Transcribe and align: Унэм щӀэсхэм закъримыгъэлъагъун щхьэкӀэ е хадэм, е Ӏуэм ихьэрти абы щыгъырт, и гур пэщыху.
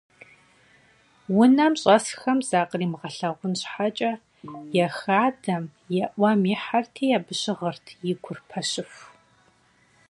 Унэм 1.41 1.73
щӀэсхэм 1.81 2.39
закъримыгъэлъагъун 2.49 3.53
щхьэкӀэ 3.59 4.11
е 4.83 4.87
хадэм, 4.97 5.63
е 6.01 6.05
Ӏуэм 6.13 6.41
ихьэрти 6.53 7.15
абы 7.17 7.33
щыгъырт, 7.39 7.85
и 8.09 8.13
гур 8.23 8.39
пэщыху. 8.49 9.05